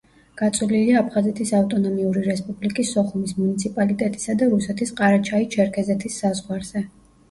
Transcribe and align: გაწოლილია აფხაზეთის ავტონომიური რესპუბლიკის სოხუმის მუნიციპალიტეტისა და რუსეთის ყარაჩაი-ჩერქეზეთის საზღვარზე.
გაწოლილია 0.41 0.95
აფხაზეთის 1.01 1.51
ავტონომიური 1.57 2.25
რესპუბლიკის 2.29 2.95
სოხუმის 2.97 3.37
მუნიციპალიტეტისა 3.43 4.39
და 4.43 4.53
რუსეთის 4.59 4.97
ყარაჩაი-ჩერქეზეთის 5.01 6.23
საზღვარზე. 6.23 6.89